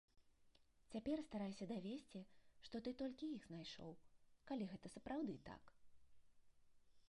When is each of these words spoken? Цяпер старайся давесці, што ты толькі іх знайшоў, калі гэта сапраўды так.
Цяпер 0.93 1.21
старайся 1.27 1.67
давесці, 1.71 2.21
што 2.69 2.75
ты 2.87 2.95
толькі 3.03 3.29
іх 3.37 3.43
знайшоў, 3.51 3.91
калі 4.53 4.69
гэта 4.75 4.87
сапраўды 4.95 5.35
так. 5.51 5.63